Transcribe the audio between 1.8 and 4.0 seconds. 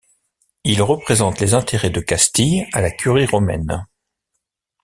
de Castille à la Curie romaine.